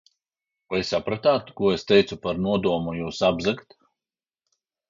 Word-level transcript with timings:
Vai 0.73 0.79
sapratāt, 0.91 1.51
ko 1.59 1.69
es 1.73 1.87
teicu 1.91 2.19
par 2.25 2.41
nodomu 2.47 2.97
jūs 3.03 3.23
apzagt? 3.31 3.81